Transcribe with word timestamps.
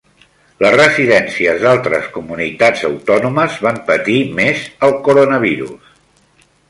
Les 0.65 0.71
residències 0.75 1.59
d'altres 1.65 2.07
comunitats 2.15 2.81
autònomes 2.89 3.59
van 3.67 3.77
patir 3.91 4.17
més 4.41 4.65
el 4.89 4.97
coronavirus. 5.09 5.93